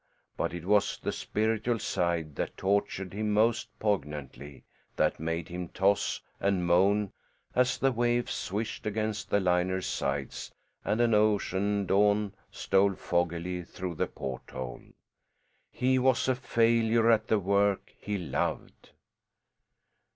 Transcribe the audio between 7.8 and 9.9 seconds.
waves swished against the liner's